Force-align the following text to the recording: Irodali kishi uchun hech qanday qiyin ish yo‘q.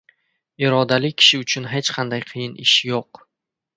Irodali 0.67 1.11
kishi 1.23 1.41
uchun 1.43 1.67
hech 1.73 1.93
qanday 1.99 2.25
qiyin 2.33 2.57
ish 2.67 2.77
yo‘q. 2.93 3.21